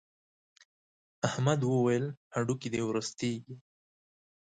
احمد 1.27 1.59
وويل: 1.71 2.05
هډوکي 2.35 2.67
دې 2.73 2.81
ورستېږي. 2.85 3.55